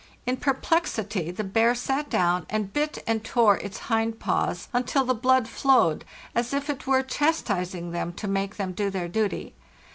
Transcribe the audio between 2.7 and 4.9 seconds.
bit and tore its hind paws